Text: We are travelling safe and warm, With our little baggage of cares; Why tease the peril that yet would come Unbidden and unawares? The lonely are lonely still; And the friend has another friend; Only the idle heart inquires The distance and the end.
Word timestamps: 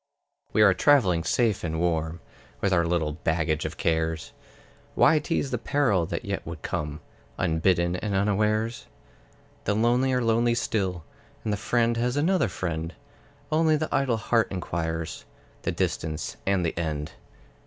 We 0.51 0.63
are 0.63 0.73
travelling 0.73 1.23
safe 1.23 1.63
and 1.63 1.79
warm, 1.79 2.21
With 2.59 2.73
our 2.73 2.87
little 2.87 3.11
baggage 3.13 3.65
of 3.65 3.77
cares; 3.77 4.33
Why 4.95 5.19
tease 5.19 5.51
the 5.51 5.59
peril 5.59 6.07
that 6.07 6.25
yet 6.25 6.43
would 6.43 6.63
come 6.63 7.01
Unbidden 7.37 7.95
and 7.97 8.15
unawares? 8.15 8.87
The 9.65 9.75
lonely 9.75 10.11
are 10.13 10.23
lonely 10.23 10.55
still; 10.55 11.03
And 11.43 11.53
the 11.53 11.55
friend 11.55 11.97
has 11.97 12.17
another 12.17 12.47
friend; 12.47 12.95
Only 13.51 13.75
the 13.77 13.93
idle 13.93 14.17
heart 14.17 14.47
inquires 14.51 15.25
The 15.61 15.71
distance 15.71 16.35
and 16.47 16.65
the 16.65 16.75
end. 16.75 17.11